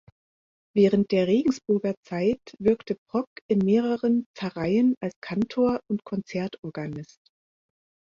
Während 0.75 1.11
der 1.11 1.27
Regensburger 1.27 1.93
Zeit 2.07 2.39
wirkte 2.57 2.97
Prock 3.07 3.27
in 3.47 3.59
mehreren 3.59 4.25
Pfarreien 4.35 4.95
als 4.99 5.13
Kantor 5.21 5.79
und 5.87 6.03
Konzertorganist. 6.03 7.19